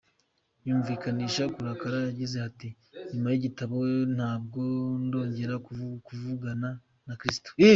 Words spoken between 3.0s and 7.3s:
"Nyuma y’igitabo ntabwo ndongera kuvugana na